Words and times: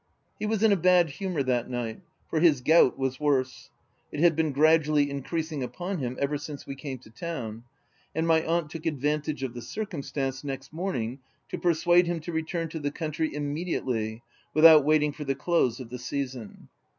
He 0.39 0.47
was 0.47 0.63
in 0.63 0.71
a 0.71 0.75
bad 0.75 1.11
humour 1.11 1.43
that 1.43 1.69
night; 1.69 2.01
for 2.27 2.39
his 2.39 2.61
gout 2.61 2.97
was 2.97 3.19
worse. 3.19 3.69
It 4.11 4.19
had 4.19 4.35
been 4.35 4.51
gradually 4.51 5.03
OF 5.03 5.09
WILDFELL 5.09 5.29
HALL, 5.29 5.29
315 5.29 5.59
increasing 5.59 5.63
upon 5.63 5.97
him 5.99 6.17
ever 6.19 6.37
since 6.39 6.65
we 6.65 6.73
came 6.73 6.97
to 6.97 7.11
town; 7.11 7.65
and 8.15 8.25
my 8.27 8.43
aunt 8.43 8.71
took 8.71 8.87
advantage 8.87 9.43
of 9.43 9.53
the 9.53 9.61
circumstance, 9.61 10.43
next 10.43 10.73
morning, 10.73 11.19
to 11.49 11.59
persuade 11.59 12.07
him 12.07 12.19
to 12.21 12.31
return 12.33 12.67
to 12.69 12.79
the 12.79 12.89
country 12.89 13.31
immediately, 13.31 14.23
without 14.55 14.83
waiting 14.83 15.11
for 15.13 15.23
the 15.23 15.35
close 15.35 15.79
of 15.79 15.91
the 15.91 15.99
season. 15.99 16.69